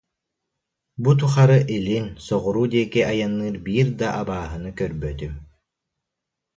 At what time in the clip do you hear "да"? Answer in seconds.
3.99-4.07